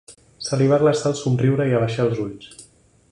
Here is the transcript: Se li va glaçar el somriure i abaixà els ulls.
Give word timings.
Se 0.45 0.57
li 0.61 0.69
va 0.71 0.79
glaçar 0.83 1.11
el 1.11 1.19
somriure 1.19 1.69
i 1.73 1.77
abaixà 1.81 2.09
els 2.09 2.25
ulls. 2.27 2.51